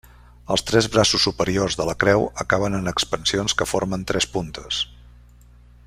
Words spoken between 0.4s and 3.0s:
Els tres braços superiors de la creu acaben en